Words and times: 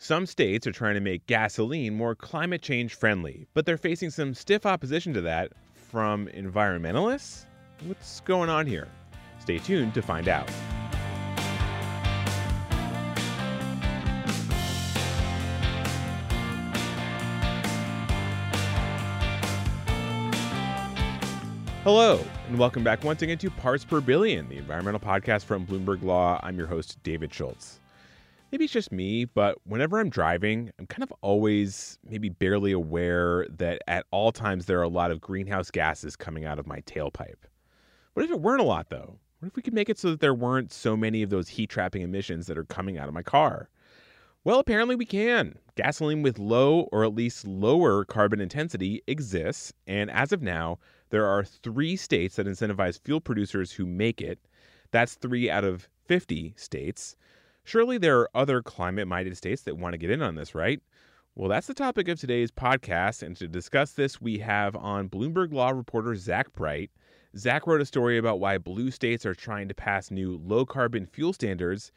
Some 0.00 0.26
states 0.26 0.64
are 0.64 0.70
trying 0.70 0.94
to 0.94 1.00
make 1.00 1.26
gasoline 1.26 1.96
more 1.96 2.14
climate 2.14 2.62
change 2.62 2.94
friendly, 2.94 3.48
but 3.52 3.66
they're 3.66 3.76
facing 3.76 4.10
some 4.10 4.32
stiff 4.32 4.64
opposition 4.64 5.12
to 5.14 5.20
that 5.22 5.50
from 5.74 6.28
environmentalists? 6.28 7.46
What's 7.84 8.20
going 8.20 8.48
on 8.48 8.68
here? 8.68 8.86
Stay 9.40 9.58
tuned 9.58 9.94
to 9.94 10.02
find 10.02 10.28
out. 10.28 10.48
Hello, 21.82 22.24
and 22.46 22.56
welcome 22.56 22.84
back 22.84 23.02
once 23.02 23.22
again 23.22 23.38
to 23.38 23.50
Parts 23.50 23.84
Per 23.84 24.00
Billion, 24.00 24.48
the 24.48 24.58
environmental 24.58 25.00
podcast 25.00 25.42
from 25.42 25.66
Bloomberg 25.66 26.04
Law. 26.04 26.38
I'm 26.44 26.56
your 26.56 26.68
host, 26.68 27.02
David 27.02 27.34
Schultz. 27.34 27.80
Maybe 28.50 28.64
it's 28.64 28.72
just 28.72 28.92
me, 28.92 29.26
but 29.26 29.58
whenever 29.64 29.98
I'm 30.00 30.08
driving, 30.08 30.70
I'm 30.78 30.86
kind 30.86 31.02
of 31.02 31.12
always 31.20 31.98
maybe 32.08 32.30
barely 32.30 32.72
aware 32.72 33.46
that 33.50 33.82
at 33.86 34.06
all 34.10 34.32
times 34.32 34.64
there 34.64 34.78
are 34.78 34.84
a 34.84 34.88
lot 34.88 35.10
of 35.10 35.20
greenhouse 35.20 35.70
gases 35.70 36.16
coming 36.16 36.46
out 36.46 36.58
of 36.58 36.66
my 36.66 36.80
tailpipe. 36.82 37.44
What 38.14 38.24
if 38.24 38.30
it 38.30 38.40
weren't 38.40 38.62
a 38.62 38.64
lot, 38.64 38.88
though? 38.88 39.18
What 39.40 39.48
if 39.48 39.56
we 39.56 39.62
could 39.62 39.74
make 39.74 39.90
it 39.90 39.98
so 39.98 40.10
that 40.10 40.20
there 40.20 40.34
weren't 40.34 40.72
so 40.72 40.96
many 40.96 41.22
of 41.22 41.30
those 41.30 41.48
heat 41.48 41.68
trapping 41.68 42.02
emissions 42.02 42.46
that 42.46 42.56
are 42.56 42.64
coming 42.64 42.96
out 42.96 43.06
of 43.06 43.14
my 43.14 43.22
car? 43.22 43.68
Well, 44.44 44.60
apparently 44.60 44.96
we 44.96 45.04
can. 45.04 45.58
Gasoline 45.76 46.22
with 46.22 46.38
low 46.38 46.88
or 46.90 47.04
at 47.04 47.14
least 47.14 47.46
lower 47.46 48.04
carbon 48.06 48.40
intensity 48.40 49.02
exists, 49.06 49.74
and 49.86 50.10
as 50.10 50.32
of 50.32 50.42
now, 50.42 50.78
there 51.10 51.26
are 51.26 51.44
three 51.44 51.96
states 51.96 52.36
that 52.36 52.46
incentivize 52.46 52.98
fuel 53.04 53.20
producers 53.20 53.72
who 53.72 53.84
make 53.84 54.22
it. 54.22 54.38
That's 54.90 55.16
three 55.16 55.50
out 55.50 55.64
of 55.64 55.86
50 56.06 56.54
states. 56.56 57.14
Surely 57.68 57.98
there 57.98 58.18
are 58.20 58.30
other 58.34 58.62
climate 58.62 59.06
minded 59.06 59.36
states 59.36 59.60
that 59.64 59.76
want 59.76 59.92
to 59.92 59.98
get 59.98 60.08
in 60.08 60.22
on 60.22 60.36
this, 60.36 60.54
right? 60.54 60.80
Well, 61.34 61.50
that's 61.50 61.66
the 61.66 61.74
topic 61.74 62.08
of 62.08 62.18
today's 62.18 62.50
podcast. 62.50 63.22
And 63.22 63.36
to 63.36 63.46
discuss 63.46 63.92
this, 63.92 64.22
we 64.22 64.38
have 64.38 64.74
on 64.74 65.10
Bloomberg 65.10 65.52
Law 65.52 65.68
reporter 65.68 66.16
Zach 66.16 66.50
Bright. 66.54 66.90
Zach 67.36 67.66
wrote 67.66 67.82
a 67.82 67.84
story 67.84 68.16
about 68.16 68.40
why 68.40 68.56
blue 68.56 68.90
states 68.90 69.26
are 69.26 69.34
trying 69.34 69.68
to 69.68 69.74
pass 69.74 70.10
new 70.10 70.40
low 70.42 70.64
carbon 70.64 71.04
fuel 71.04 71.34
standards 71.34 71.92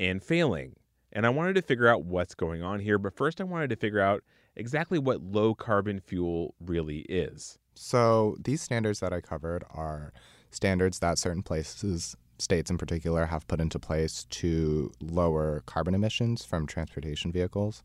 and 0.00 0.20
failing. 0.20 0.74
And 1.12 1.24
I 1.24 1.28
wanted 1.28 1.54
to 1.54 1.62
figure 1.62 1.86
out 1.86 2.04
what's 2.04 2.34
going 2.34 2.64
on 2.64 2.80
here. 2.80 2.98
But 2.98 3.14
first, 3.14 3.40
I 3.40 3.44
wanted 3.44 3.70
to 3.70 3.76
figure 3.76 4.00
out 4.00 4.24
exactly 4.56 4.98
what 4.98 5.22
low 5.22 5.54
carbon 5.54 6.00
fuel 6.00 6.56
really 6.58 7.02
is. 7.08 7.60
So 7.76 8.36
these 8.42 8.60
standards 8.60 8.98
that 8.98 9.12
I 9.12 9.20
covered 9.20 9.62
are 9.70 10.12
standards 10.50 10.98
that 10.98 11.16
certain 11.16 11.44
places, 11.44 12.16
states 12.42 12.70
in 12.70 12.78
particular, 12.78 13.26
have 13.26 13.46
put 13.46 13.60
into 13.60 13.78
place 13.78 14.24
to 14.30 14.92
lower 15.00 15.62
carbon 15.66 15.94
emissions 15.94 16.44
from 16.44 16.66
transportation 16.66 17.32
vehicles. 17.32 17.82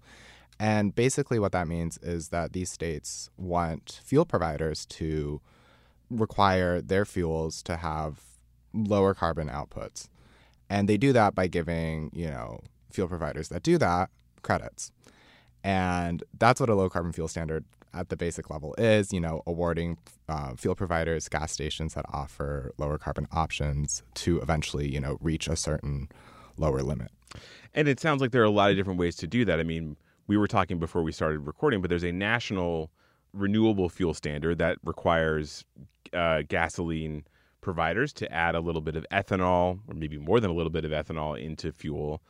And 0.59 0.95
basically, 0.95 1.39
what 1.39 1.51
that 1.51 1.67
means 1.67 1.97
is 1.99 2.29
that 2.29 2.53
these 2.53 2.71
states 2.71 3.29
want 3.37 4.01
fuel 4.03 4.25
providers 4.25 4.85
to 4.87 5.39
require 6.09 6.81
their 6.81 7.05
fuels 7.05 7.61
to 7.63 7.77
have 7.77 8.21
lower 8.73 9.13
carbon 9.13 9.49
outputs. 9.49 10.07
And 10.69 10.89
they 10.89 10.97
do 10.97 11.13
that 11.13 11.35
by 11.35 11.47
giving, 11.47 12.09
you 12.13 12.27
know, 12.27 12.59
fuel 12.91 13.07
providers 13.07 13.49
that 13.49 13.63
do 13.63 13.77
that 13.77 14.09
credits. 14.41 14.91
And 15.63 16.23
that's 16.37 16.59
what 16.59 16.69
a 16.69 16.75
low 16.75 16.89
carbon 16.89 17.11
fuel 17.11 17.27
standard 17.27 17.65
at 17.93 18.09
the 18.09 18.17
basic 18.17 18.49
level 18.49 18.75
is, 18.77 19.11
you 19.11 19.19
know, 19.19 19.41
awarding 19.47 19.97
uh, 20.29 20.55
fuel 20.55 20.75
providers, 20.75 21.27
gas 21.29 21.51
stations 21.51 21.93
that 21.95 22.05
offer 22.11 22.71
lower 22.77 22.97
carbon 22.97 23.27
options 23.31 24.03
to 24.15 24.39
eventually, 24.41 24.91
you 24.91 24.99
know, 24.99 25.17
reach 25.21 25.47
a 25.47 25.55
certain 25.55 26.09
lower 26.57 26.81
limit. 26.81 27.11
And 27.73 27.87
it 27.87 27.99
sounds 27.99 28.21
like 28.21 28.31
there 28.31 28.41
are 28.41 28.45
a 28.45 28.49
lot 28.49 28.71
of 28.71 28.77
different 28.77 28.99
ways 28.99 29.15
to 29.17 29.27
do 29.27 29.45
that. 29.45 29.59
I 29.59 29.63
mean, 29.63 29.97
we 30.27 30.37
were 30.37 30.47
talking 30.47 30.79
before 30.79 31.03
we 31.03 31.11
started 31.11 31.39
recording, 31.39 31.81
but 31.81 31.89
there's 31.89 32.03
a 32.03 32.11
national 32.11 32.91
renewable 33.33 33.89
fuel 33.89 34.13
standard 34.13 34.57
that 34.57 34.77
requires 34.83 35.65
uh, 36.13 36.43
gasoline 36.47 37.23
providers 37.61 38.13
to 38.13 38.31
add 38.31 38.55
a 38.55 38.59
little 38.59 38.81
bit 38.81 38.95
of 38.95 39.05
ethanol, 39.11 39.79
or 39.87 39.93
maybe 39.93 40.17
more 40.17 40.39
than 40.39 40.49
a 40.49 40.53
little 40.53 40.69
bit 40.69 40.85
of 40.85 40.91
ethanol, 40.91 41.39
into 41.39 41.71
fuel. 41.71 42.21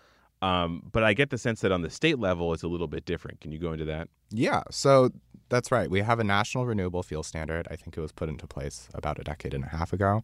Um, 0.41 0.83
but 0.91 1.03
I 1.03 1.13
get 1.13 1.29
the 1.29 1.37
sense 1.37 1.61
that 1.61 1.71
on 1.71 1.81
the 1.81 1.89
state 1.89 2.19
level, 2.19 2.53
it's 2.53 2.63
a 2.63 2.67
little 2.67 2.87
bit 2.87 3.05
different. 3.05 3.41
Can 3.41 3.51
you 3.51 3.59
go 3.59 3.73
into 3.73 3.85
that? 3.85 4.07
Yeah. 4.29 4.63
So 4.69 5.09
that's 5.49 5.71
right. 5.71 5.89
We 5.89 6.01
have 6.01 6.19
a 6.19 6.23
national 6.23 6.65
renewable 6.65 7.03
fuel 7.03 7.23
standard. 7.23 7.67
I 7.71 7.75
think 7.75 7.97
it 7.97 8.01
was 8.01 8.11
put 8.11 8.29
into 8.29 8.45
place 8.45 8.87
about 8.93 9.19
a 9.19 9.23
decade 9.23 9.53
and 9.53 9.63
a 9.63 9.69
half 9.69 9.93
ago. 9.93 10.23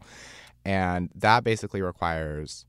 And 0.66 1.10
that 1.16 1.44
basically 1.44 1.82
requires 1.82 2.66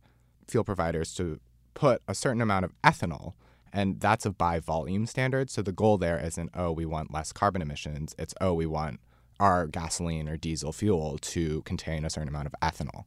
fuel 0.48 0.64
providers 0.64 1.14
to 1.14 1.40
put 1.74 2.02
a 2.08 2.14
certain 2.14 2.40
amount 2.40 2.64
of 2.64 2.72
ethanol, 2.82 3.34
and 3.72 4.00
that's 4.00 4.24
a 4.24 4.30
by 4.30 4.60
volume 4.60 5.06
standard. 5.06 5.50
So 5.50 5.62
the 5.62 5.72
goal 5.72 5.98
there 5.98 6.18
isn't, 6.18 6.50
oh, 6.54 6.70
we 6.70 6.86
want 6.86 7.12
less 7.12 7.32
carbon 7.32 7.60
emissions. 7.62 8.14
It's, 8.18 8.34
oh, 8.40 8.54
we 8.54 8.66
want 8.66 9.00
our 9.40 9.66
gasoline 9.66 10.28
or 10.28 10.36
diesel 10.36 10.72
fuel 10.72 11.18
to 11.18 11.62
contain 11.62 12.04
a 12.04 12.10
certain 12.10 12.28
amount 12.28 12.46
of 12.46 12.54
ethanol. 12.62 13.04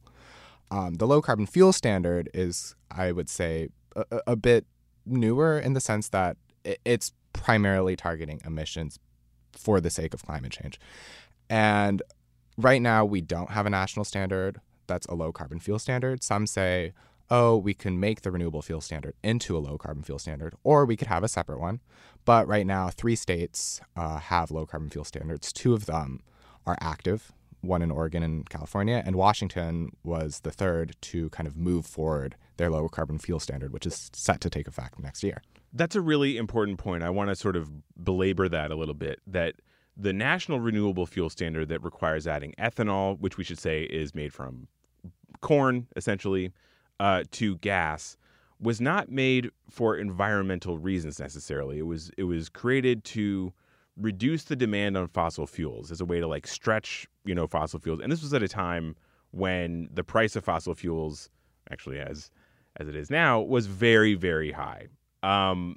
Um, 0.70 0.94
the 0.96 1.06
low 1.06 1.22
carbon 1.22 1.46
fuel 1.46 1.72
standard 1.72 2.28
is, 2.34 2.74
I 2.90 3.12
would 3.12 3.30
say, 3.30 3.68
a, 4.10 4.20
a 4.28 4.36
bit 4.36 4.66
newer 5.06 5.58
in 5.58 5.72
the 5.72 5.80
sense 5.80 6.08
that 6.10 6.36
it's 6.84 7.12
primarily 7.32 7.96
targeting 7.96 8.40
emissions 8.44 8.98
for 9.52 9.80
the 9.80 9.90
sake 9.90 10.14
of 10.14 10.24
climate 10.24 10.52
change. 10.52 10.78
And 11.48 12.02
right 12.56 12.82
now, 12.82 13.04
we 13.04 13.20
don't 13.20 13.50
have 13.50 13.66
a 13.66 13.70
national 13.70 14.04
standard 14.04 14.60
that's 14.86 15.06
a 15.06 15.14
low 15.14 15.32
carbon 15.32 15.60
fuel 15.60 15.78
standard. 15.78 16.22
Some 16.22 16.46
say, 16.46 16.92
oh, 17.30 17.56
we 17.56 17.74
can 17.74 18.00
make 18.00 18.22
the 18.22 18.30
renewable 18.30 18.62
fuel 18.62 18.80
standard 18.80 19.14
into 19.22 19.56
a 19.56 19.60
low 19.60 19.78
carbon 19.78 20.02
fuel 20.02 20.18
standard, 20.18 20.54
or 20.64 20.84
we 20.84 20.96
could 20.96 21.08
have 21.08 21.22
a 21.22 21.28
separate 21.28 21.60
one. 21.60 21.80
But 22.24 22.46
right 22.46 22.66
now, 22.66 22.90
three 22.90 23.16
states 23.16 23.80
uh, 23.96 24.18
have 24.18 24.50
low 24.50 24.66
carbon 24.66 24.90
fuel 24.90 25.04
standards. 25.04 25.52
Two 25.52 25.74
of 25.74 25.86
them 25.86 26.22
are 26.66 26.76
active, 26.80 27.32
one 27.60 27.82
in 27.82 27.90
Oregon 27.90 28.22
and 28.22 28.48
California, 28.48 29.02
and 29.04 29.16
Washington 29.16 29.90
was 30.02 30.40
the 30.40 30.50
third 30.50 30.96
to 31.02 31.30
kind 31.30 31.46
of 31.46 31.56
move 31.56 31.86
forward 31.86 32.36
their 32.58 32.70
low 32.70 32.88
carbon 32.88 33.18
fuel 33.18 33.40
standard, 33.40 33.72
which 33.72 33.86
is 33.86 34.10
set 34.12 34.40
to 34.42 34.50
take 34.50 34.68
effect 34.68 34.98
next 34.98 35.22
year. 35.22 35.42
That's 35.72 35.96
a 35.96 36.00
really 36.00 36.36
important 36.36 36.78
point. 36.78 37.02
I 37.02 37.10
want 37.10 37.30
to 37.30 37.36
sort 37.36 37.56
of 37.56 37.70
belabor 38.04 38.48
that 38.48 38.70
a 38.70 38.76
little 38.76 38.94
bit 38.94 39.20
that 39.26 39.54
the 39.96 40.12
national 40.12 40.60
renewable 40.60 41.06
fuel 41.06 41.30
standard 41.30 41.68
that 41.68 41.82
requires 41.82 42.26
adding 42.26 42.54
ethanol, 42.58 43.18
which 43.18 43.36
we 43.36 43.44
should 43.44 43.58
say 43.58 43.82
is 43.82 44.14
made 44.14 44.32
from 44.32 44.68
corn 45.40 45.86
essentially, 45.96 46.52
uh, 47.00 47.24
to 47.32 47.56
gas, 47.56 48.16
was 48.60 48.80
not 48.80 49.10
made 49.10 49.50
for 49.70 49.96
environmental 49.96 50.78
reasons 50.78 51.18
necessarily. 51.18 51.78
It 51.78 51.86
was 51.86 52.10
it 52.16 52.24
was 52.24 52.48
created 52.48 53.04
to 53.04 53.52
reduce 53.96 54.44
the 54.44 54.56
demand 54.56 54.96
on 54.96 55.08
fossil 55.08 55.46
fuels 55.46 55.90
as 55.90 56.00
a 56.00 56.04
way 56.04 56.20
to 56.20 56.26
like 56.26 56.46
stretch 56.46 57.06
you 57.24 57.34
know 57.34 57.46
fossil 57.46 57.78
fuels. 57.78 58.00
And 58.00 58.10
this 58.10 58.22
was 58.22 58.34
at 58.34 58.42
a 58.42 58.48
time 58.48 58.96
when 59.30 59.88
the 59.92 60.04
price 60.04 60.36
of 60.36 60.44
fossil 60.44 60.74
fuels, 60.74 61.28
actually 61.70 61.98
as 61.98 62.30
as 62.78 62.88
it 62.88 62.96
is 62.96 63.10
now, 63.10 63.40
was 63.40 63.66
very 63.66 64.14
very 64.14 64.52
high. 64.52 64.86
Um, 65.22 65.76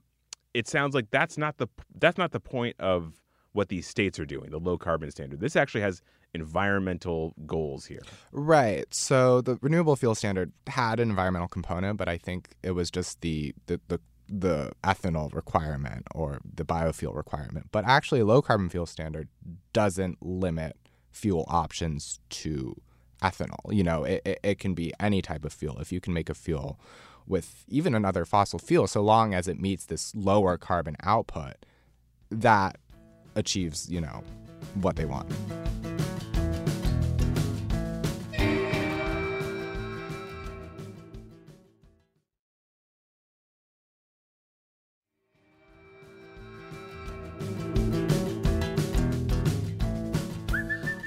it 0.53 0.67
sounds 0.67 0.93
like 0.93 1.09
that's 1.11 1.37
not 1.37 1.57
the 1.57 1.67
that's 1.95 2.17
not 2.17 2.31
the 2.31 2.39
point 2.39 2.75
of 2.79 3.21
what 3.53 3.69
these 3.69 3.87
states 3.87 4.19
are 4.19 4.25
doing, 4.25 4.49
the 4.49 4.59
low 4.59 4.77
carbon 4.77 5.11
standard. 5.11 5.39
This 5.39 5.55
actually 5.55 5.81
has 5.81 6.01
environmental 6.33 7.33
goals 7.45 7.85
here. 7.85 8.01
Right. 8.31 8.85
So 8.93 9.41
the 9.41 9.57
renewable 9.61 9.95
fuel 9.95 10.15
standard 10.15 10.53
had 10.67 10.99
an 10.99 11.09
environmental 11.09 11.49
component, 11.49 11.97
but 11.97 12.07
I 12.07 12.17
think 12.17 12.55
it 12.63 12.71
was 12.71 12.89
just 12.89 13.21
the 13.21 13.53
the, 13.67 13.79
the 13.87 13.99
the 14.33 14.71
ethanol 14.83 15.33
requirement 15.33 16.07
or 16.15 16.39
the 16.45 16.63
biofuel 16.63 17.15
requirement. 17.15 17.67
But 17.71 17.85
actually, 17.85 18.21
a 18.21 18.25
low 18.25 18.41
carbon 18.41 18.69
fuel 18.69 18.85
standard 18.85 19.27
doesn't 19.73 20.25
limit 20.25 20.77
fuel 21.11 21.45
options 21.49 22.21
to 22.29 22.75
ethanol. 23.21 23.73
You 23.73 23.83
know, 23.83 24.03
it, 24.03 24.21
it, 24.25 24.39
it, 24.43 24.59
can 24.59 24.73
be 24.73 24.93
any 24.99 25.21
type 25.21 25.45
of 25.45 25.53
fuel. 25.53 25.79
If 25.79 25.91
you 25.91 26.01
can 26.01 26.13
make 26.13 26.29
a 26.29 26.33
fuel 26.33 26.79
with 27.27 27.63
even 27.67 27.95
another 27.95 28.25
fossil 28.25 28.59
fuel, 28.59 28.87
so 28.87 29.01
long 29.01 29.33
as 29.33 29.47
it 29.47 29.59
meets 29.59 29.85
this 29.85 30.13
lower 30.15 30.57
carbon 30.57 30.95
output, 31.03 31.55
that 32.29 32.77
achieves, 33.35 33.89
you 33.89 34.01
know, 34.01 34.23
what 34.75 34.95
they 34.95 35.05
want. 35.05 35.31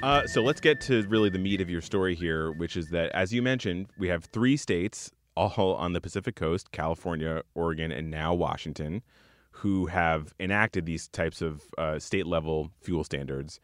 Uh, 0.05 0.27
so 0.27 0.39
let's 0.39 0.61
get 0.61 0.79
to 0.79 1.01
really 1.07 1.31
the 1.31 1.39
meat 1.39 1.59
of 1.61 1.67
your 1.67 1.81
story 1.81 2.13
here, 2.13 2.51
which 2.51 2.77
is 2.77 2.89
that, 2.89 3.09
as 3.13 3.33
you 3.33 3.41
mentioned, 3.41 3.87
we 3.97 4.07
have 4.07 4.25
three 4.25 4.55
states, 4.55 5.11
all 5.35 5.73
on 5.73 5.93
the 5.93 5.99
Pacific 5.99 6.35
coast 6.35 6.71
California, 6.71 7.41
Oregon, 7.55 7.91
and 7.91 8.11
now 8.11 8.31
Washington, 8.31 9.01
who 9.49 9.87
have 9.87 10.31
enacted 10.39 10.85
these 10.85 11.07
types 11.07 11.41
of 11.41 11.63
uh, 11.79 11.97
state 11.97 12.27
level 12.27 12.69
fuel 12.81 13.03
standards. 13.03 13.59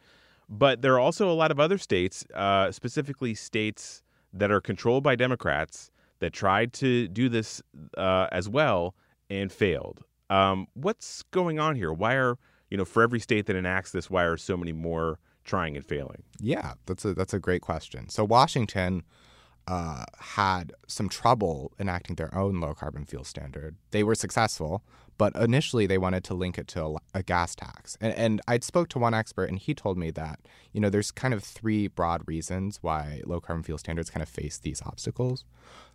But 0.50 0.82
there 0.82 0.96
are 0.96 1.00
also 1.00 1.30
a 1.32 1.38
lot 1.38 1.52
of 1.52 1.60
other 1.60 1.78
states, 1.78 2.26
uh, 2.34 2.72
specifically 2.72 3.36
states 3.36 4.02
that 4.34 4.50
are 4.50 4.62
controlled 4.62 5.04
by 5.04 5.16
Democrats, 5.16 5.92
that 6.22 6.34
tried 6.34 6.74
to 6.74 7.08
do 7.08 7.30
this 7.30 7.62
uh, 7.96 8.26
as 8.32 8.50
well 8.50 8.96
and 9.30 9.52
failed. 9.52 10.04
Um, 10.32 10.66
what's 10.74 11.22
going 11.30 11.60
on 11.60 11.76
here? 11.76 11.94
Why 11.94 12.16
are, 12.16 12.40
you 12.72 12.78
know, 12.78 12.86
for 12.86 13.04
every 13.04 13.20
state 13.20 13.46
that 13.46 13.56
enacts 13.56 13.92
this, 13.92 14.10
why 14.10 14.24
are 14.24 14.38
so 14.38 14.58
many 14.58 14.72
more? 14.72 15.20
Trying 15.44 15.76
and 15.76 15.86
failing? 15.86 16.24
Yeah, 16.40 16.74
that's 16.86 17.06
a 17.06 17.14
that's 17.14 17.34
a 17.34 17.40
great 17.40 17.62
question. 17.62 18.10
So 18.10 18.24
Washington 18.24 19.04
uh, 19.68 20.06
had 20.20 20.74
some 20.88 21.10
trouble 21.10 21.72
enacting 21.80 22.16
their 22.16 22.34
own 22.36 22.60
low 22.60 22.74
carbon 22.74 23.06
fuel 23.06 23.24
standard. 23.24 23.76
They 23.92 24.04
were 24.04 24.16
successful, 24.16 24.84
but 25.18 25.36
initially 25.36 25.86
they 25.86 26.00
wanted 26.00 26.24
to 26.26 26.34
link 26.34 26.58
it 26.58 26.68
to 26.70 26.84
a, 26.84 26.96
a 27.20 27.24
gas 27.24 27.56
tax. 27.56 27.98
And, 28.02 28.14
and 28.16 28.42
I 28.48 28.60
spoke 28.60 28.90
to 28.90 29.00
one 29.00 29.14
expert, 29.14 29.50
and 29.50 29.60
he 29.60 29.74
told 29.74 29.98
me 29.98 30.10
that 30.12 30.40
you 30.74 30.82
know 30.82 30.90
there's 30.90 31.12
kind 31.12 31.34
of 31.34 31.44
three 31.44 31.88
broad 31.88 32.28
reasons 32.28 32.80
why 32.82 33.22
low 33.26 33.40
carbon 33.40 33.64
fuel 33.64 33.78
standards 33.78 34.10
kind 34.10 34.24
of 34.24 34.30
face 34.30 34.58
these 34.58 34.82
obstacles. 34.86 35.46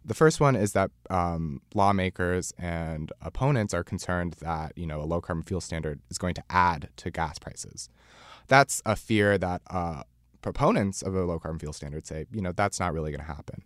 The 0.04 0.14
first 0.14 0.40
one 0.40 0.54
is 0.54 0.72
that 0.72 0.93
um, 1.10 1.60
lawmakers 1.75 2.52
and 2.56 3.10
opponents 3.20 3.75
are 3.75 3.82
concerned 3.82 4.37
that 4.40 4.72
you 4.76 4.87
know 4.87 5.00
a 5.00 5.04
low 5.04 5.20
carbon 5.20 5.43
fuel 5.43 5.60
standard 5.60 6.00
is 6.08 6.19
going 6.19 6.34
to 6.34 6.44
add 6.48 6.88
to 6.96 7.10
gas 7.10 7.38
prices 7.38 7.88
that's 8.46 8.82
a 8.87 8.96
fear 8.96 9.38
that 9.38 9.62
uh, 9.69 10.02
proponents 10.43 11.02
of 11.02 11.14
a 11.14 11.25
low 11.25 11.38
carbon 11.38 11.58
fuel 11.58 11.72
standard 11.72 12.06
say, 12.06 12.26
you 12.32 12.40
know, 12.40 12.52
that's 12.52 12.78
not 12.78 12.93
really 12.93 13.10
going 13.10 13.20
to 13.20 13.26
happen. 13.26 13.64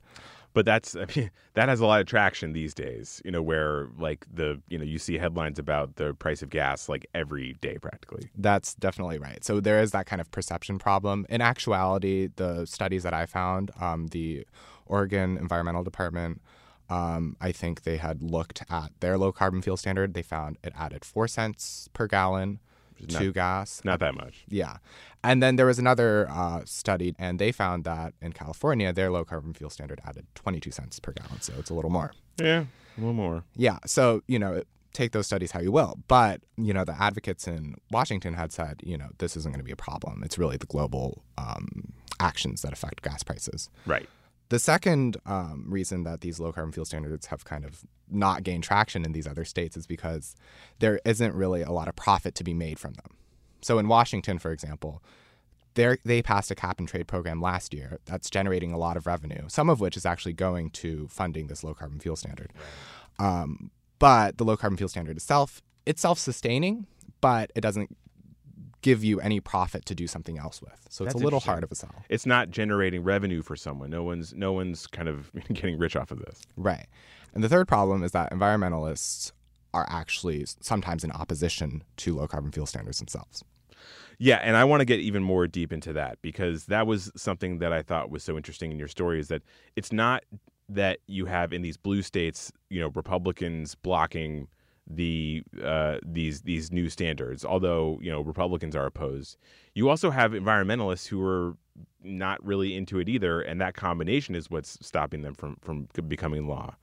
But 0.53 0.65
that's 0.65 0.97
I 0.97 1.07
mean, 1.15 1.31
that 1.55 1.69
has 1.69 1.81
a 1.81 1.87
lot 1.87 2.01
of 2.01 2.07
traction 2.07 2.53
these 2.53 2.75
days. 2.75 3.23
You 3.25 3.31
know, 3.31 3.43
where 3.43 3.89
like 3.99 4.27
the 4.33 4.61
you 4.69 4.79
know 4.79 4.85
you 4.85 4.99
see 4.99 5.19
headlines 5.19 5.59
about 5.59 5.97
the 5.97 6.15
price 6.15 6.43
of 6.43 6.51
gas 6.51 6.89
like 6.89 7.07
every 7.15 7.55
day 7.61 7.79
practically. 7.79 8.31
That's 8.37 8.75
definitely 8.75 9.19
right. 9.19 9.45
So 9.45 9.61
there 9.61 9.81
is 9.81 9.93
that 9.93 10.07
kind 10.07 10.21
of 10.21 10.31
perception 10.31 10.79
problem. 10.79 11.27
In 11.29 11.41
actuality, 11.41 12.31
the 12.35 12.67
studies 12.67 13.03
that 13.05 13.15
I 13.15 13.27
found, 13.27 13.71
um, 13.81 14.09
the 14.09 14.47
Oregon 14.87 15.37
Environmental 15.37 15.85
Department. 15.85 16.41
Um, 16.89 17.37
I 17.41 17.53
think 17.53 17.83
they 17.83 17.99
had 17.99 18.21
looked 18.21 18.65
at 18.69 18.91
their 18.99 19.17
low 19.17 19.31
carbon 19.31 19.63
fuel 19.63 19.77
standard. 19.77 20.13
They 20.13 20.23
found 20.23 20.59
it 20.65 20.73
added 20.77 21.05
four 21.05 21.29
cents 21.29 21.89
per 21.93 22.09
gallon 22.09 22.59
to 23.09 23.33
gas. 23.33 23.83
Not 23.85 24.01
that 24.01 24.15
much. 24.15 24.45
Yeah. 24.49 24.79
And 25.23 25.43
then 25.43 25.57
there 25.57 25.67
was 25.67 25.79
another 25.79 26.29
uh, 26.31 26.63
study, 26.65 27.15
and 27.19 27.39
they 27.39 27.53
found 27.53 27.85
that 27.85 28.15
in 28.23 28.33
California, 28.33 28.93
their 28.93 29.11
low 29.11 29.25
carbon 29.25 29.53
fuel 29.53 29.71
standard 29.71 30.01
added 30.05 30.27
22 30.35 30.71
cents 30.71 30.99
per 30.99 31.13
gallon. 31.13 31.41
So 31.41 31.53
it's 31.59 31.71
a 31.71 31.75
little 31.75 31.91
more. 31.91 32.13
Yeah, 32.39 32.65
a 32.97 33.01
little 33.01 33.13
more. 33.13 33.45
Yeah. 33.55 33.79
So, 33.87 34.23
you 34.27 34.39
know, 34.39 34.63
take 34.93 35.13
those 35.13 35.27
studies 35.27 35.53
how 35.53 35.61
you 35.61 35.73
will. 35.73 35.99
But, 36.09 36.41
you 36.57 36.73
know, 36.73 36.85
the 36.85 37.01
advocates 37.01 37.47
in 37.47 37.75
Washington 37.91 38.35
had 38.35 38.53
said, 38.53 38.81
you 38.83 38.97
know, 38.97 39.11
this 39.19 39.37
isn't 39.37 39.53
going 39.53 39.61
to 39.61 39.65
be 39.65 39.73
a 39.73 39.77
problem. 39.77 40.23
It's 40.25 40.39
really 40.39 40.57
the 40.57 40.67
global 40.67 41.23
um, 41.37 41.93
actions 42.19 42.63
that 42.63 42.73
affect 42.73 43.03
gas 43.03 43.23
prices. 43.23 43.69
Right. 43.87 44.09
The 44.49 44.59
second 44.59 45.17
um, 45.27 45.67
reason 45.69 46.03
that 46.05 46.23
these 46.23 46.41
low 46.41 46.53
carbon 46.53 46.73
fuel 46.73 46.85
standards 46.85 47.27
have 47.27 47.45
kind 47.45 47.65
of 47.65 47.85
not 48.11 48.43
gain 48.43 48.61
traction 48.61 49.05
in 49.05 49.13
these 49.13 49.27
other 49.27 49.45
states 49.45 49.77
is 49.77 49.87
because 49.87 50.35
there 50.79 51.01
isn't 51.05 51.35
really 51.35 51.63
a 51.63 51.73
lot 51.73 51.89
of 51.89 51.97
profit 51.97 52.35
to 52.37 52.45
be 52.45 52.55
made 52.55 52.79
from 52.79 52.95
them. 52.95 53.17
So 53.63 53.79
in 53.79 53.89
Washington, 53.89 54.39
for 54.39 54.53
example, 54.53 55.03
they 55.75 56.23
passed 56.23 56.51
a 56.51 56.55
cap 56.55 56.79
and 56.79 56.89
trade 56.89 57.07
program 57.07 57.41
last 57.41 57.73
year 57.73 58.01
that's 58.05 58.29
generating 58.29 58.73
a 58.73 58.79
lot 58.79 58.97
of 58.97 59.07
revenue, 59.07 59.45
some 59.49 59.71
of 59.71 59.81
which 59.81 59.97
is 59.97 60.05
actually 60.05 60.33
going 60.33 60.71
to 60.71 61.07
funding 61.09 61.47
this 61.47 61.63
low 61.63 61.75
carbon 61.75 62.01
fuel 62.01 62.17
standard. 62.17 62.53
Um, 63.19 63.71
but 63.99 64.39
the 64.39 64.45
low 64.45 64.57
carbon 64.57 64.77
fuel 64.77 64.89
standard 64.89 65.17
itself, 65.17 65.63
it's 65.87 66.03
self 66.03 66.19
sustaining, 66.19 66.87
but 67.21 67.53
it 67.55 67.61
doesn't 67.61 67.97
give 68.83 69.05
you 69.05 69.21
any 69.21 69.41
profit 69.41 69.85
to 69.87 69.95
do 69.95 70.07
something 70.07 70.39
else 70.39 70.63
with. 70.63 70.87
So 70.89 71.05
it's 71.05 71.15
a 71.15 71.19
little 71.19 71.41
hard 71.41 71.63
of 71.63 71.71
a 71.71 71.75
sell. 71.75 71.95
It's 72.09 72.27
not 72.27 72.51
generating 72.51 73.03
revenue 73.03 73.43
for 73.43 73.57
someone. 73.57 73.91
No 73.91 74.03
one's 74.03 74.35
no 74.35 74.53
one's 74.53 74.87
kind 74.87 75.09
of 75.09 75.31
getting 75.53 75.79
rich 75.79 75.97
off 75.97 76.11
of 76.11 76.19
this. 76.19 76.43
Right. 76.57 76.87
And 77.35 77.45
the 77.45 77.49
third 77.49 77.69
problem 77.69 78.03
is 78.03 78.13
that 78.13 78.33
environmentalists 78.33 79.33
are 79.73 79.87
actually 79.89 80.45
sometimes 80.61 81.05
in 81.05 81.13
opposition 81.13 81.85
to 81.99 82.17
low 82.17 82.27
carbon 82.27 82.51
fuel 82.51 82.67
standards 82.67 82.99
themselves. 82.99 83.45
Yeah, 84.19 84.37
and 84.43 84.57
I 84.57 84.65
want 84.65 84.81
to 84.81 84.85
get 84.85 85.01
even 85.01 85.23
more 85.23 85.47
deep 85.47 85.73
into 85.73 85.95
that 85.95 86.21
because 86.21 86.67
that 86.67 86.87
was 86.87 87.11
something 87.17 87.59
that 87.59 87.73
I 87.73 87.83
thought 87.83 88.11
was 88.11 88.23
so 88.23 88.37
interesting 88.37 88.71
in 88.71 88.79
your 88.79 88.89
story 88.89 89.19
is 89.19 89.29
that 89.29 89.43
it's 89.77 89.93
not 89.93 90.25
that 90.69 90.99
you 91.07 91.27
have 91.27 91.53
in 91.53 91.63
these 91.63 91.77
blue 91.77 92.03
states, 92.03 92.53
you 92.69 92.81
know, 92.81 92.89
Republicans 92.89 93.75
blocking 93.75 94.47
the 94.87 95.43
uh, 95.63 95.99
these 96.05 96.43
these 96.43 96.71
new 96.71 96.91
standards. 96.91 97.45
Although 97.45 97.99
you 98.03 98.11
know 98.11 98.21
Republicans 98.21 98.77
are 98.77 98.87
opposed, 98.87 99.39
you 99.75 99.89
also 99.89 100.11
have 100.11 100.33
environmentalists 100.33 101.07
who 101.07 101.25
are 101.25 101.57
not 102.03 102.45
really 102.45 102.77
into 102.77 102.99
it 102.99 103.09
either, 103.09 103.41
and 103.41 103.61
that 103.61 103.75
combination 103.75 104.35
is 104.35 104.51
what's 104.51 104.79
stopping 104.83 105.23
them 105.23 105.35
from 105.35 105.57
from 105.63 105.89
becoming 106.09 106.47
law. 106.47 106.77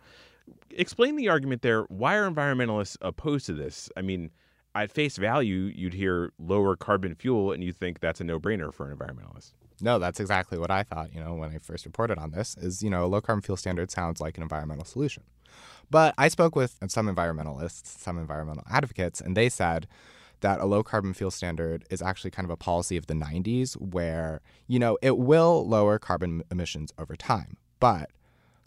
Explain 0.71 1.15
the 1.15 1.29
argument 1.29 1.61
there. 1.61 1.83
Why 1.83 2.15
are 2.15 2.29
environmentalists 2.29 2.97
opposed 3.01 3.45
to 3.47 3.53
this? 3.53 3.89
I 3.97 4.01
mean, 4.01 4.31
at 4.75 4.91
face 4.91 5.17
value, 5.17 5.71
you'd 5.75 5.93
hear 5.93 6.31
lower 6.37 6.75
carbon 6.75 7.15
fuel, 7.15 7.51
and 7.51 7.63
you 7.63 7.71
think 7.71 7.99
that's 7.99 8.21
a 8.21 8.23
no 8.23 8.39
brainer 8.39 8.73
for 8.73 8.89
an 8.89 8.95
environmentalist. 8.95 9.53
No, 9.81 9.99
that's 9.99 10.19
exactly 10.19 10.57
what 10.57 10.71
I 10.71 10.83
thought. 10.83 11.13
You 11.13 11.19
know, 11.19 11.33
when 11.35 11.51
I 11.51 11.57
first 11.57 11.85
reported 11.85 12.17
on 12.17 12.31
this, 12.31 12.55
is 12.57 12.81
you 12.83 12.89
know, 12.89 13.05
a 13.05 13.07
low 13.07 13.21
carbon 13.21 13.41
fuel 13.41 13.57
standard 13.57 13.91
sounds 13.91 14.21
like 14.21 14.37
an 14.37 14.43
environmental 14.43 14.85
solution. 14.85 15.23
But 15.89 16.13
I 16.17 16.27
spoke 16.27 16.55
with 16.55 16.77
some 16.87 17.07
environmentalists, 17.07 17.85
some 17.99 18.17
environmental 18.17 18.63
advocates, 18.69 19.21
and 19.21 19.37
they 19.37 19.49
said 19.49 19.87
that 20.41 20.59
a 20.59 20.65
low 20.65 20.83
carbon 20.83 21.13
fuel 21.13 21.31
standard 21.31 21.85
is 21.89 22.01
actually 22.01 22.31
kind 22.31 22.45
of 22.45 22.51
a 22.51 22.57
policy 22.57 22.97
of 22.97 23.07
the 23.07 23.13
90s 23.13 23.73
where, 23.73 24.41
you 24.67 24.77
know, 24.77 24.97
it 25.01 25.17
will 25.17 25.67
lower 25.67 25.97
carbon 25.97 26.43
emissions 26.51 26.91
over 26.99 27.15
time. 27.15 27.57
But 27.79 28.11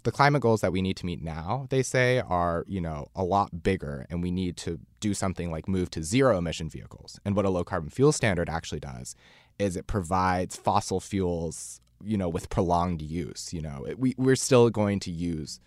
the 0.03 0.13
climate 0.13 0.43
goals 0.43 0.61
that 0.61 0.73
we 0.73 0.83
need 0.83 0.97
to 0.99 1.07
meet 1.07 1.23
now, 1.23 1.67
they 1.71 1.83
say, 1.83 2.21
are, 2.21 2.65
you 2.67 2.81
know, 2.81 3.09
a 3.15 3.25
lot 3.25 3.63
bigger 3.63 4.07
and 4.11 4.23
we 4.23 4.31
need 4.31 4.57
to 4.59 4.79
do 5.01 5.15
something 5.15 5.51
like 5.51 5.69
move 5.69 5.91
to 5.91 6.03
zero 6.03 6.39
emission 6.39 6.69
vehicles. 6.69 7.21
And 7.25 7.37
what 7.37 7.45
a 7.45 7.51
low 7.51 7.65
carbon 7.65 7.91
fuel 7.91 8.13
standard 8.13 8.49
actually 8.49 8.81
does 8.81 9.15
is 9.59 9.77
it 9.77 9.87
provides 9.87 10.57
fossil 10.57 11.01
fuels, 11.01 11.81
you 12.03 12.17
know, 12.17 12.29
with 12.29 12.49
prolonged 12.49 13.03
use. 13.03 13.53
You 13.53 13.63
know, 13.63 13.85
it, 13.87 13.99
we, 13.99 14.15
we're 14.17 14.37
still 14.37 14.71
going 14.71 15.01
to 15.01 15.11
use 15.11 15.61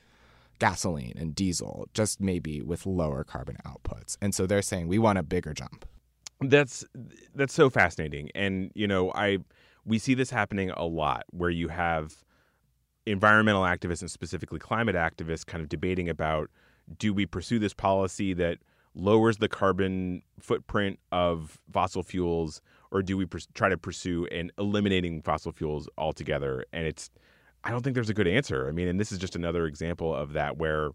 gasoline 0.59 1.13
and 1.17 1.35
diesel, 1.35 1.87
just 1.93 2.21
maybe 2.21 2.61
with 2.61 2.85
lower 2.85 3.23
carbon 3.23 3.57
outputs. 3.65 4.17
And 4.21 4.33
so 4.33 4.45
they're 4.45 4.61
saying 4.61 4.87
we 4.87 4.99
want 4.99 5.19
a 5.19 5.23
bigger 5.23 5.53
jump. 5.53 5.85
That's 6.41 6.83
that's 7.35 7.53
so 7.53 7.69
fascinating. 7.69 8.29
And 8.35 8.71
you 8.73 8.87
know, 8.87 9.11
I 9.13 9.39
we 9.85 9.99
see 9.99 10.13
this 10.13 10.29
happening 10.29 10.71
a 10.71 10.85
lot 10.85 11.23
where 11.31 11.49
you 11.49 11.67
have 11.69 12.23
environmental 13.05 13.63
activists 13.63 14.01
and 14.01 14.11
specifically 14.11 14.59
climate 14.59 14.95
activists 14.95 15.45
kind 15.45 15.61
of 15.61 15.69
debating 15.69 16.09
about 16.09 16.49
do 16.97 17.13
we 17.13 17.25
pursue 17.25 17.59
this 17.59 17.73
policy 17.73 18.33
that 18.33 18.59
lowers 18.95 19.37
the 19.37 19.49
carbon 19.49 20.21
footprint 20.39 20.99
of 21.11 21.59
fossil 21.71 22.03
fuels 22.03 22.61
or 22.91 23.01
do 23.01 23.17
we 23.17 23.25
pers- 23.25 23.47
try 23.53 23.67
to 23.67 23.77
pursue 23.77 24.25
an 24.27 24.51
eliminating 24.57 25.21
fossil 25.21 25.51
fuels 25.51 25.89
altogether 25.97 26.65
and 26.71 26.85
it's 26.85 27.09
I 27.63 27.71
don't 27.71 27.81
think 27.81 27.93
there's 27.93 28.09
a 28.09 28.13
good 28.13 28.27
answer. 28.27 28.67
I 28.67 28.71
mean, 28.71 28.87
and 28.87 28.99
this 28.99 29.11
is 29.11 29.17
just 29.17 29.35
another 29.35 29.65
example 29.65 30.13
of 30.13 30.33
that 30.33 30.57
where 30.57 30.91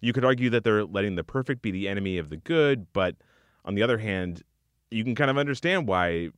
you 0.00 0.12
could 0.12 0.24
argue 0.24 0.50
that 0.50 0.64
they're 0.64 0.84
letting 0.84 1.16
the 1.16 1.24
perfect 1.24 1.62
be 1.62 1.70
the 1.70 1.88
enemy 1.88 2.18
of 2.18 2.28
the 2.28 2.36
good, 2.36 2.86
but 2.92 3.16
on 3.64 3.74
the 3.74 3.82
other 3.82 3.98
hand, 3.98 4.42
you 4.90 5.04
can 5.04 5.14
kind 5.14 5.30
of 5.30 5.38
understand 5.38 5.88
why 5.88 6.30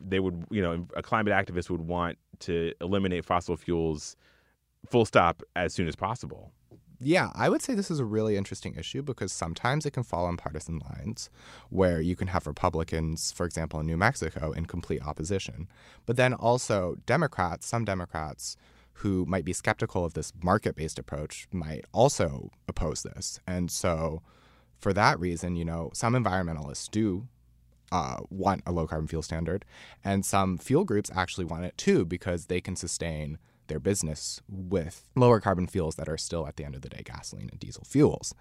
they 0.00 0.18
would, 0.18 0.44
you 0.50 0.62
know, 0.62 0.86
a 0.96 1.02
climate 1.02 1.32
activist 1.32 1.70
would 1.70 1.82
want 1.82 2.18
to 2.40 2.72
eliminate 2.80 3.24
fossil 3.24 3.56
fuels 3.56 4.16
full 4.90 5.04
stop 5.04 5.42
as 5.54 5.74
soon 5.74 5.88
as 5.88 5.96
possible. 5.96 6.52
Yeah, 7.00 7.30
I 7.34 7.48
would 7.48 7.62
say 7.62 7.74
this 7.74 7.92
is 7.92 8.00
a 8.00 8.04
really 8.04 8.36
interesting 8.36 8.74
issue 8.74 9.02
because 9.02 9.32
sometimes 9.32 9.86
it 9.86 9.92
can 9.92 10.02
fall 10.02 10.26
on 10.26 10.36
partisan 10.36 10.80
lines 10.80 11.30
where 11.70 12.00
you 12.00 12.16
can 12.16 12.26
have 12.28 12.46
Republicans, 12.46 13.30
for 13.30 13.46
example, 13.46 13.78
in 13.78 13.86
New 13.86 13.96
Mexico, 13.96 14.50
in 14.50 14.66
complete 14.66 15.06
opposition. 15.06 15.68
But 16.06 16.16
then 16.16 16.34
also 16.34 16.96
Democrats, 17.06 17.66
some 17.66 17.84
Democrats 17.84 18.56
who 18.94 19.24
might 19.26 19.44
be 19.44 19.52
skeptical 19.52 20.04
of 20.04 20.14
this 20.14 20.32
market 20.42 20.74
based 20.74 20.98
approach 20.98 21.46
might 21.52 21.84
also 21.92 22.50
oppose 22.66 23.04
this. 23.04 23.38
And 23.46 23.70
so 23.70 24.22
for 24.80 24.92
that 24.92 25.20
reason, 25.20 25.54
you 25.54 25.64
know, 25.64 25.90
some 25.94 26.14
environmentalists 26.14 26.90
do 26.90 27.28
uh, 27.92 28.18
want 28.28 28.62
a 28.66 28.72
low 28.72 28.86
carbon 28.86 29.06
fuel 29.06 29.22
standard, 29.22 29.64
and 30.04 30.26
some 30.26 30.58
fuel 30.58 30.84
groups 30.84 31.10
actually 31.14 31.44
want 31.44 31.64
it 31.64 31.78
too 31.78 32.04
because 32.04 32.46
they 32.46 32.60
can 32.60 32.76
sustain 32.76 33.38
their 33.68 33.80
business 33.80 34.40
with 34.48 35.08
lower 35.14 35.40
carbon 35.40 35.66
fuels 35.66 35.96
that 35.96 36.08
are 36.08 36.18
still, 36.18 36.46
at 36.46 36.56
the 36.56 36.64
end 36.64 36.74
of 36.74 36.82
the 36.82 36.88
day, 36.88 37.02
gasoline 37.04 37.48
and 37.50 37.60
diesel 37.60 37.84
fuels. 37.84 38.34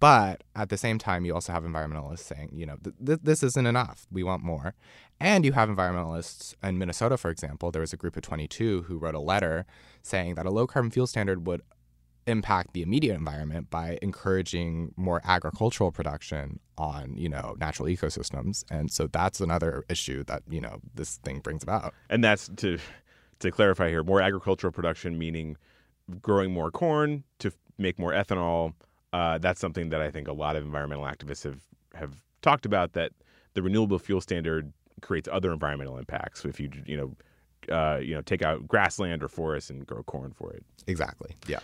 But 0.00 0.44
at 0.56 0.70
the 0.70 0.78
same 0.78 0.98
time, 0.98 1.26
you 1.26 1.34
also 1.34 1.52
have 1.52 1.62
environmentalists 1.62 2.20
saying, 2.20 2.50
you 2.54 2.64
know, 2.64 2.76
th- 2.82 2.96
th- 3.04 3.20
this 3.22 3.42
isn't 3.42 3.66
enough. 3.66 4.06
We 4.10 4.22
want 4.22 4.42
more. 4.42 4.74
And 5.20 5.44
you 5.44 5.52
have 5.52 5.68
environmentalists 5.68 6.54
in 6.62 6.78
Minnesota, 6.78 7.18
for 7.18 7.30
example. 7.30 7.70
There 7.70 7.82
was 7.82 7.92
a 7.92 7.98
group 7.98 8.16
of 8.16 8.22
22 8.22 8.82
who 8.82 8.96
wrote 8.96 9.14
a 9.14 9.20
letter 9.20 9.66
saying 10.02 10.36
that 10.36 10.46
a 10.46 10.50
low 10.50 10.66
carbon 10.66 10.90
fuel 10.90 11.06
standard 11.06 11.46
would 11.46 11.60
impact 12.26 12.72
the 12.72 12.82
immediate 12.82 13.14
environment 13.14 13.70
by 13.70 13.98
encouraging 14.00 14.94
more 14.96 15.20
agricultural 15.24 15.90
production 15.90 16.60
on 16.78 17.16
you 17.16 17.28
know 17.28 17.56
natural 17.58 17.88
ecosystems 17.88 18.62
and 18.70 18.90
so 18.90 19.06
that's 19.06 19.40
another 19.40 19.84
issue 19.88 20.22
that 20.24 20.42
you 20.48 20.60
know 20.60 20.80
this 20.94 21.16
thing 21.18 21.40
brings 21.40 21.62
about 21.62 21.94
and 22.08 22.22
that's 22.22 22.48
to 22.56 22.78
to 23.40 23.50
clarify 23.50 23.88
here, 23.88 24.02
more 24.02 24.20
agricultural 24.20 24.72
production 24.72 25.18
meaning 25.18 25.56
growing 26.22 26.52
more 26.52 26.70
corn 26.70 27.24
to 27.38 27.52
make 27.78 27.98
more 27.98 28.12
ethanol. 28.12 28.74
Uh, 29.12 29.38
that's 29.38 29.60
something 29.60 29.88
that 29.90 30.00
I 30.00 30.10
think 30.10 30.28
a 30.28 30.32
lot 30.32 30.56
of 30.56 30.64
environmental 30.64 31.04
activists 31.04 31.44
have 31.44 31.60
have 31.94 32.14
talked 32.42 32.64
about. 32.64 32.92
That 32.92 33.12
the 33.54 33.62
renewable 33.62 33.98
fuel 33.98 34.20
standard 34.20 34.72
creates 35.00 35.28
other 35.30 35.52
environmental 35.52 35.98
impacts. 35.98 36.44
If 36.44 36.60
you 36.60 36.70
you 36.86 36.96
know 36.96 37.74
uh, 37.74 37.98
you 37.98 38.14
know 38.14 38.22
take 38.22 38.42
out 38.42 38.68
grassland 38.68 39.22
or 39.22 39.28
forests 39.28 39.70
and 39.70 39.86
grow 39.86 40.02
corn 40.02 40.32
for 40.32 40.52
it. 40.52 40.64
Exactly. 40.86 41.34
Yeah. 41.46 41.60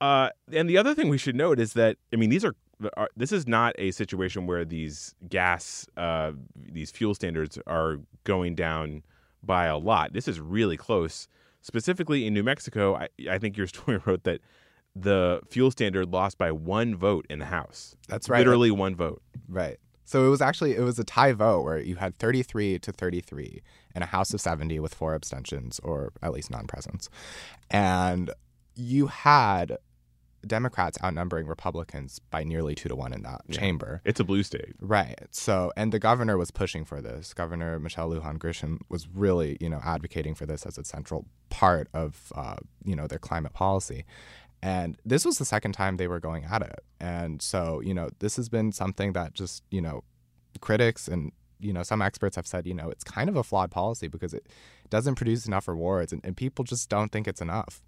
Uh, 0.00 0.30
and 0.52 0.68
the 0.68 0.78
other 0.78 0.94
thing 0.94 1.08
we 1.08 1.18
should 1.18 1.36
note 1.36 1.60
is 1.60 1.74
that 1.74 1.96
I 2.12 2.16
mean 2.16 2.30
these 2.30 2.44
are, 2.44 2.54
are 2.96 3.10
this 3.16 3.32
is 3.32 3.46
not 3.46 3.74
a 3.78 3.90
situation 3.90 4.46
where 4.46 4.64
these 4.64 5.14
gas 5.28 5.86
uh, 5.96 6.32
these 6.56 6.90
fuel 6.90 7.14
standards 7.14 7.58
are 7.66 7.98
going 8.24 8.54
down 8.54 9.02
by 9.42 9.66
a 9.66 9.78
lot. 9.78 10.12
This 10.12 10.28
is 10.28 10.40
really 10.40 10.76
close. 10.76 11.28
Specifically 11.62 12.26
in 12.26 12.34
New 12.34 12.42
Mexico, 12.42 12.94
I, 12.94 13.08
I 13.30 13.38
think 13.38 13.56
your 13.56 13.66
story 13.66 14.00
wrote 14.04 14.24
that 14.24 14.40
the 14.96 15.40
fuel 15.48 15.70
standard 15.70 16.10
lost 16.10 16.38
by 16.38 16.50
one 16.50 16.96
vote 16.96 17.26
in 17.30 17.38
the 17.38 17.44
House. 17.46 17.96
That's 18.08 18.28
right. 18.28 18.38
Literally 18.38 18.70
one 18.70 18.96
vote. 18.96 19.22
Right. 19.48 19.78
So 20.04 20.26
it 20.26 20.28
was 20.28 20.42
actually 20.42 20.74
it 20.74 20.80
was 20.80 20.98
a 20.98 21.04
tie 21.04 21.32
vote 21.32 21.62
where 21.62 21.78
you 21.78 21.94
had 21.96 22.18
33 22.18 22.80
to 22.80 22.92
33 22.92 23.62
in 23.94 24.02
a 24.02 24.06
House 24.06 24.34
of 24.34 24.40
70 24.40 24.80
with 24.80 24.92
four 24.92 25.14
abstentions 25.14 25.78
or 25.84 26.12
at 26.22 26.32
least 26.32 26.50
non-presence. 26.50 27.08
And 27.70 28.32
you 28.74 29.06
had 29.06 29.76
Democrats 30.46 30.98
outnumbering 31.02 31.46
Republicans 31.46 32.18
by 32.30 32.44
nearly 32.44 32.74
two 32.74 32.88
to 32.88 32.96
one 32.96 33.12
in 33.12 33.22
that 33.22 33.42
yeah. 33.46 33.58
chamber. 33.58 34.00
It's 34.04 34.20
a 34.20 34.24
blue 34.24 34.42
state. 34.42 34.74
Right. 34.80 35.18
So, 35.30 35.72
and 35.76 35.92
the 35.92 35.98
governor 35.98 36.36
was 36.38 36.50
pushing 36.50 36.84
for 36.84 37.00
this. 37.00 37.34
Governor 37.34 37.78
Michelle 37.78 38.10
Lujan 38.10 38.38
Grisham 38.38 38.78
was 38.88 39.08
really, 39.08 39.56
you 39.60 39.68
know, 39.68 39.80
advocating 39.84 40.34
for 40.34 40.46
this 40.46 40.66
as 40.66 40.78
a 40.78 40.84
central 40.84 41.26
part 41.50 41.88
of, 41.92 42.32
uh, 42.34 42.56
you 42.84 42.96
know, 42.96 43.06
their 43.06 43.18
climate 43.18 43.52
policy. 43.52 44.04
And 44.62 44.98
this 45.04 45.24
was 45.24 45.38
the 45.38 45.44
second 45.44 45.72
time 45.72 45.96
they 45.96 46.08
were 46.08 46.20
going 46.20 46.44
at 46.44 46.62
it. 46.62 46.80
And 47.00 47.40
so, 47.40 47.80
you 47.80 47.94
know, 47.94 48.10
this 48.18 48.36
has 48.36 48.48
been 48.48 48.72
something 48.72 49.12
that 49.14 49.32
just, 49.32 49.62
you 49.70 49.80
know, 49.80 50.04
critics 50.60 51.08
and, 51.08 51.32
you 51.58 51.72
know, 51.72 51.82
some 51.82 52.02
experts 52.02 52.36
have 52.36 52.46
said, 52.46 52.66
you 52.66 52.74
know, 52.74 52.90
it's 52.90 53.04
kind 53.04 53.28
of 53.28 53.36
a 53.36 53.42
flawed 53.42 53.70
policy 53.70 54.08
because 54.08 54.34
it 54.34 54.48
doesn't 54.90 55.14
produce 55.14 55.46
enough 55.46 55.68
rewards 55.68 56.12
and, 56.12 56.20
and 56.24 56.36
people 56.36 56.64
just 56.64 56.88
don't 56.88 57.10
think 57.10 57.26
it's 57.26 57.40
enough. 57.40 57.82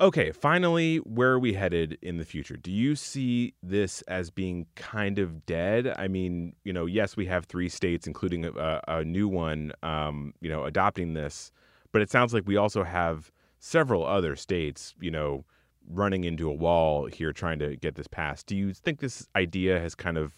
Okay, 0.00 0.32
finally, 0.32 0.96
where 0.98 1.32
are 1.32 1.38
we 1.38 1.52
headed 1.52 1.98
in 2.02 2.16
the 2.16 2.24
future? 2.24 2.56
Do 2.56 2.72
you 2.72 2.96
see 2.96 3.54
this 3.62 4.02
as 4.02 4.30
being 4.30 4.66
kind 4.74 5.18
of 5.18 5.46
dead? 5.46 5.94
I 5.96 6.08
mean, 6.08 6.54
you 6.64 6.72
know, 6.72 6.86
yes, 6.86 7.16
we 7.16 7.26
have 7.26 7.44
three 7.44 7.68
states, 7.68 8.06
including 8.06 8.44
a, 8.44 8.80
a 8.88 9.04
new 9.04 9.28
one, 9.28 9.72
um, 9.82 10.34
you 10.40 10.48
know, 10.48 10.64
adopting 10.64 11.14
this, 11.14 11.52
but 11.92 12.02
it 12.02 12.10
sounds 12.10 12.32
like 12.34 12.44
we 12.46 12.56
also 12.56 12.82
have 12.82 13.30
several 13.60 14.04
other 14.04 14.34
states, 14.34 14.94
you 15.00 15.10
know, 15.10 15.44
running 15.88 16.24
into 16.24 16.48
a 16.48 16.54
wall 16.54 17.06
here 17.06 17.32
trying 17.32 17.58
to 17.58 17.76
get 17.76 17.94
this 17.94 18.08
passed. 18.08 18.46
Do 18.46 18.56
you 18.56 18.72
think 18.72 19.00
this 19.00 19.28
idea 19.36 19.78
has 19.78 19.94
kind 19.94 20.16
of, 20.16 20.32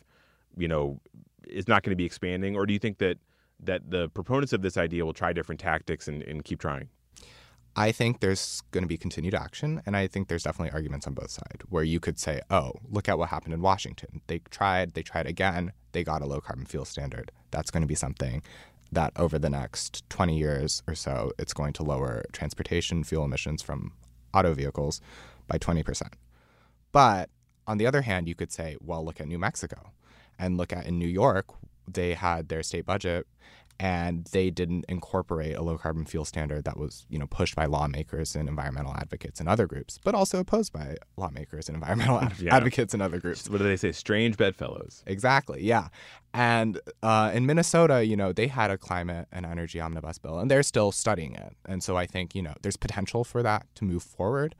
you 0.56 0.68
know, 0.68 1.00
is 1.48 1.68
not 1.68 1.82
going 1.84 1.90
to 1.92 1.96
be 1.96 2.04
expanding, 2.04 2.56
or 2.56 2.66
do 2.66 2.72
you 2.72 2.78
think 2.78 2.98
that 2.98 3.18
that 3.62 3.88
the 3.90 4.08
proponents 4.10 4.52
of 4.52 4.62
this 4.62 4.76
idea 4.76 5.06
will 5.06 5.12
try 5.12 5.32
different 5.32 5.60
tactics 5.60 6.08
and, 6.08 6.22
and 6.24 6.44
keep 6.44 6.58
trying? 6.58 6.88
I 7.76 7.90
think 7.90 8.20
there's 8.20 8.62
going 8.70 8.84
to 8.84 8.88
be 8.88 8.96
continued 8.96 9.34
action, 9.34 9.82
and 9.84 9.96
I 9.96 10.06
think 10.06 10.28
there's 10.28 10.44
definitely 10.44 10.70
arguments 10.70 11.08
on 11.08 11.14
both 11.14 11.30
sides 11.30 11.64
where 11.68 11.82
you 11.82 11.98
could 11.98 12.18
say, 12.20 12.40
"Oh, 12.48 12.72
look 12.88 13.08
at 13.08 13.18
what 13.18 13.30
happened 13.30 13.52
in 13.52 13.62
Washington. 13.62 14.20
They 14.28 14.38
tried, 14.50 14.94
they 14.94 15.02
tried 15.02 15.26
again, 15.26 15.72
they 15.92 16.04
got 16.04 16.22
a 16.22 16.26
low 16.26 16.40
carbon 16.40 16.66
fuel 16.66 16.84
standard. 16.84 17.32
That's 17.50 17.70
going 17.72 17.82
to 17.82 17.88
be 17.88 17.96
something 17.96 18.42
that 18.92 19.12
over 19.16 19.40
the 19.40 19.50
next 19.50 20.08
20 20.08 20.38
years 20.38 20.82
or 20.86 20.94
so, 20.94 21.32
it's 21.38 21.52
going 21.52 21.72
to 21.72 21.82
lower 21.82 22.24
transportation 22.32 23.02
fuel 23.02 23.24
emissions 23.24 23.60
from 23.60 23.92
auto 24.32 24.54
vehicles 24.54 25.00
by 25.48 25.58
20%." 25.58 26.12
But 26.92 27.28
on 27.66 27.78
the 27.78 27.86
other 27.86 28.02
hand, 28.02 28.28
you 28.28 28.36
could 28.36 28.52
say, 28.52 28.76
"Well, 28.80 29.04
look 29.04 29.20
at 29.20 29.26
New 29.26 29.38
Mexico." 29.38 29.90
And 30.38 30.56
look 30.56 30.72
at 30.72 30.86
in 30.86 30.98
New 30.98 31.08
York, 31.08 31.46
they 31.88 32.14
had 32.14 32.48
their 32.48 32.62
state 32.62 32.86
budget 32.86 33.26
and 33.80 34.26
they 34.26 34.50
didn't 34.50 34.84
incorporate 34.88 35.56
a 35.56 35.62
low 35.62 35.76
carbon 35.76 36.04
fuel 36.04 36.24
standard 36.24 36.64
that 36.64 36.78
was 36.78 37.06
you 37.08 37.18
know 37.18 37.26
pushed 37.26 37.56
by 37.56 37.66
lawmakers 37.66 38.36
and 38.36 38.48
environmental 38.48 38.94
advocates 38.94 39.40
and 39.40 39.48
other 39.48 39.66
groups 39.66 39.98
but 40.02 40.14
also 40.14 40.38
opposed 40.38 40.72
by 40.72 40.96
lawmakers 41.16 41.68
and 41.68 41.74
environmental 41.74 42.20
ad- 42.20 42.34
yeah. 42.40 42.54
advocates 42.54 42.94
and 42.94 43.02
other 43.02 43.18
groups. 43.18 43.48
What 43.48 43.58
do 43.58 43.64
they 43.64 43.76
say? 43.76 43.92
Strange 43.92 44.36
bedfellows. 44.36 45.02
Exactly 45.06 45.62
yeah. 45.62 45.88
And 46.32 46.80
uh, 47.02 47.30
in 47.34 47.46
minnesota 47.46 48.04
you 48.04 48.16
know 48.16 48.32
they 48.32 48.46
had 48.46 48.70
a 48.70 48.78
climate 48.78 49.28
and 49.32 49.44
energy 49.44 49.80
omnibus 49.80 50.18
bill 50.18 50.38
and 50.38 50.50
they're 50.50 50.62
still 50.62 50.92
studying 50.92 51.34
it. 51.34 51.56
And 51.66 51.82
so 51.82 51.96
i 51.96 52.06
think 52.06 52.34
you 52.34 52.42
know 52.42 52.54
there's 52.62 52.76
potential 52.76 53.24
for 53.24 53.42
that 53.42 53.66
to 53.76 53.84
move 53.84 54.02
forward. 54.02 54.54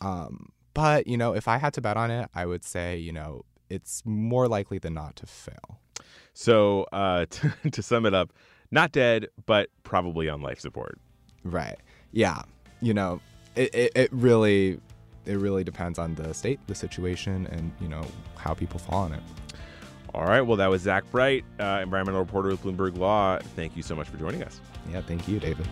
Um, 0.00 0.52
but 0.74 1.08
you 1.08 1.16
know 1.16 1.34
if 1.34 1.48
i 1.48 1.58
had 1.58 1.72
to 1.74 1.80
bet 1.80 1.96
on 1.96 2.10
it 2.10 2.28
i 2.34 2.46
would 2.46 2.64
say 2.64 2.96
you 2.96 3.12
know 3.12 3.44
it's 3.68 4.02
more 4.04 4.46
likely 4.46 4.78
than 4.78 4.94
not 4.94 5.16
to 5.16 5.26
fail 5.26 5.80
so 6.38 6.86
uh, 6.92 7.26
to, 7.30 7.52
to 7.72 7.82
sum 7.82 8.06
it 8.06 8.14
up, 8.14 8.32
not 8.70 8.92
dead, 8.92 9.28
but 9.46 9.70
probably 9.82 10.28
on 10.28 10.40
life 10.40 10.60
support. 10.60 10.98
Right. 11.42 11.76
Yeah. 12.12 12.42
You 12.80 12.94
know, 12.94 13.20
it, 13.56 13.74
it, 13.74 13.92
it 13.96 14.12
really 14.12 14.80
it 15.26 15.34
really 15.34 15.64
depends 15.64 15.98
on 15.98 16.14
the 16.14 16.32
state, 16.32 16.60
the 16.68 16.74
situation, 16.74 17.46
and 17.48 17.72
you 17.80 17.88
know 17.88 18.06
how 18.36 18.54
people 18.54 18.78
fall 18.78 19.02
on 19.02 19.12
it. 19.12 19.22
All 20.14 20.24
right. 20.24 20.40
Well, 20.40 20.56
that 20.56 20.70
was 20.70 20.82
Zach 20.82 21.04
Bright, 21.10 21.44
uh, 21.60 21.80
environmental 21.82 22.20
reporter 22.20 22.48
with 22.50 22.62
Bloomberg 22.62 22.96
Law. 22.96 23.38
Thank 23.56 23.76
you 23.76 23.82
so 23.82 23.94
much 23.94 24.08
for 24.08 24.16
joining 24.16 24.42
us. 24.42 24.60
Yeah. 24.90 25.02
Thank 25.02 25.26
you, 25.28 25.40
David. 25.40 25.66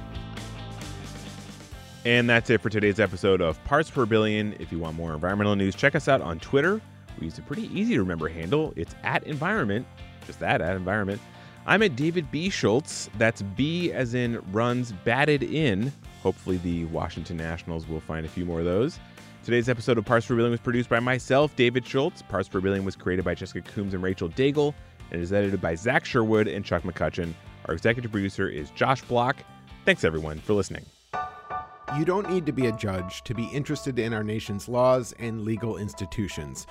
And 2.05 2.29
that's 2.29 2.51
it 2.51 2.61
for 2.61 2.71
today's 2.71 3.01
episode 3.01 3.41
of 3.41 3.63
Parts 3.65 3.91
Per 3.91 4.05
Billion. 4.05 4.55
If 4.59 4.73
you 4.73 4.79
want 4.79 4.97
more 4.97 5.15
environmental 5.15 5.57
news, 5.57 5.75
check 5.75 5.95
us 5.95 6.09
out 6.09 6.21
on 6.21 6.39
Twitter. 6.41 6.81
We 7.19 7.27
use 7.27 7.39
a 7.39 7.43
pretty 7.43 7.73
easy 7.77 7.95
to 7.95 8.01
remember 8.01 8.29
handle. 8.29 8.75
It's 8.77 8.95
at 9.05 9.23
environment 9.25 9.87
just 10.27 10.41
that, 10.41 10.61
at 10.61 10.77
environment. 10.77 11.21
I'm 11.67 11.83
at 11.83 11.97
David 11.97 12.31
B. 12.31 12.49
Schultz. 12.49 13.11
That's 13.19 13.43
B 13.43 13.93
as 13.93 14.15
in 14.15 14.41
runs 14.53 14.93
batted 14.93 15.43
in. 15.43 15.93
Hopefully, 16.23 16.59
the 16.59 16.85
Washington 16.87 17.37
Nationals 17.37 17.89
will 17.89 18.01
find 18.01 18.25
a 18.27 18.29
few 18.29 18.45
more 18.45 18.61
of 18.61 18.65
those. 18.65 18.99
Today's 19.45 19.69
episode 19.69 19.97
of 19.97 20.05
Parts 20.05 20.27
Billion 20.27 20.51
was 20.51 20.61
produced 20.61 20.89
by 20.89 21.01
myself, 21.01 21.55
David 21.57 21.87
Schultz. 21.87 22.23
Parts 22.23 22.49
Billion 22.49 22.85
was 22.85 22.97
created 22.97 23.25
by 23.25 23.35
Jessica 23.35 23.69
Coombs 23.71 23.95
and 23.95 24.03
Rachel 24.03 24.29
Daigle 24.29 24.75
and 25.11 25.23
is 25.23 25.33
edited 25.33 25.61
by 25.61 25.75
Zach 25.75 26.05
Sherwood 26.05 26.49
and 26.49 26.65
Chuck 26.65 26.83
McCutcheon. 26.83 27.33
Our 27.67 27.75
executive 27.75 28.11
producer 28.11 28.49
is 28.49 28.71
Josh 28.71 29.03
Block. 29.03 29.37
Thanks, 29.85 30.03
everyone, 30.05 30.39
for 30.39 30.53
listening. 30.53 30.85
You 31.97 32.05
don't 32.05 32.29
need 32.29 32.45
to 32.47 32.53
be 32.53 32.67
a 32.67 32.73
judge 32.73 33.23
to 33.23 33.35
be 33.35 33.45
interested 33.47 33.99
in 33.99 34.13
our 34.13 34.25
nation's 34.25 34.69
laws 34.69 35.15
and 35.19 35.43
legal 35.43 35.77
institutions 35.77 36.67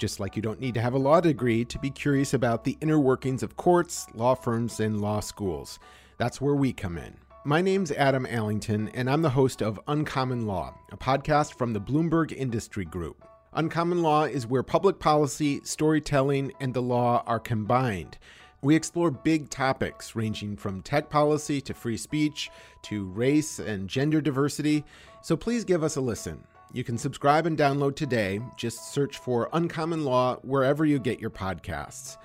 just 0.00 0.18
like 0.18 0.34
you 0.34 0.40
don't 0.40 0.60
need 0.60 0.72
to 0.74 0.80
have 0.80 0.94
a 0.94 0.98
law 0.98 1.20
degree 1.20 1.62
to 1.66 1.78
be 1.78 1.90
curious 1.90 2.32
about 2.32 2.64
the 2.64 2.78
inner 2.80 2.98
workings 2.98 3.42
of 3.42 3.56
courts, 3.58 4.06
law 4.14 4.34
firms, 4.34 4.80
and 4.80 5.00
law 5.00 5.20
schools. 5.20 5.78
That's 6.16 6.40
where 6.40 6.54
we 6.54 6.72
come 6.72 6.96
in. 6.96 7.18
My 7.44 7.60
name's 7.60 7.92
Adam 7.92 8.26
Allington, 8.26 8.88
and 8.94 9.10
I'm 9.10 9.20
the 9.20 9.30
host 9.30 9.62
of 9.62 9.78
Uncommon 9.86 10.46
Law, 10.46 10.74
a 10.90 10.96
podcast 10.96 11.54
from 11.54 11.74
the 11.74 11.80
Bloomberg 11.80 12.32
Industry 12.32 12.86
Group. 12.86 13.26
Uncommon 13.52 14.00
Law 14.00 14.24
is 14.24 14.46
where 14.46 14.62
public 14.62 14.98
policy, 14.98 15.60
storytelling, 15.64 16.52
and 16.60 16.72
the 16.72 16.82
law 16.82 17.22
are 17.26 17.40
combined 17.40 18.16
We 18.62 18.76
explore 18.76 19.10
big 19.10 19.48
topics 19.48 20.14
ranging 20.14 20.56
from 20.56 20.82
tech 20.82 21.08
policy 21.08 21.60
to 21.62 21.74
free 21.74 21.96
speech 21.96 22.50
to 22.82 23.04
race 23.06 23.58
and 23.58 23.88
gender 23.88 24.20
diversity, 24.20 24.84
so 25.22 25.36
please 25.36 25.64
give 25.64 25.82
us 25.82 25.96
a 25.96 26.00
listen. 26.00 26.44
You 26.72 26.84
can 26.84 26.98
subscribe 26.98 27.46
and 27.46 27.58
download 27.58 27.96
today. 27.96 28.40
Just 28.56 28.92
search 28.92 29.18
for 29.18 29.48
Uncommon 29.52 30.04
Law 30.04 30.36
wherever 30.42 30.84
you 30.84 30.98
get 30.98 31.20
your 31.20 31.30
podcasts. 31.30 32.16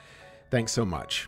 Thanks 0.52 0.72
so 0.72 0.86
much. 0.86 1.28